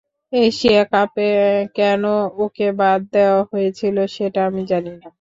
[0.33, 1.29] Asia কাপে
[1.77, 2.03] কেন
[2.43, 5.07] ওকে বাদ দেওয়া হয়েছিল, সেটা আমি জানি না।